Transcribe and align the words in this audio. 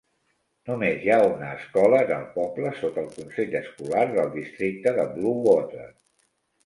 Només 0.69 1.01
hi 1.01 1.09
ha 1.15 1.19
una 1.25 1.49
escola 1.57 1.99
en 2.05 2.13
el 2.15 2.25
poble 2.37 2.71
sota 2.79 3.03
el 3.03 3.11
Consell 3.19 3.53
escolar 3.63 4.07
del 4.17 4.35
districte 4.41 4.95
de 5.01 5.07
Bluewater. 5.15 5.87